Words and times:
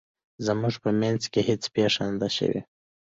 زموږ 0.45 0.73
په 0.83 0.89
مینځ 0.99 1.21
کې 1.33 1.41
هیڅ 1.49 1.63
پیښه 1.75 2.01
نه 2.09 2.15
ده 2.21 2.29
شوې 2.37 2.61